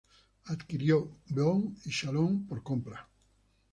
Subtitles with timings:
[0.45, 3.07] Adquirió Beaune y Chalon por compra.